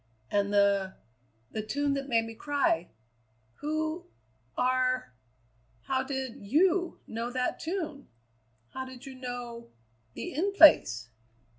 [0.31, 0.95] "And the
[1.51, 2.89] the tune that made me cry.
[3.57, 4.07] Who
[4.57, 5.13] are
[5.83, 8.07] How did you know that tune?
[8.69, 9.69] How did you know
[10.15, 11.11] the In Place?"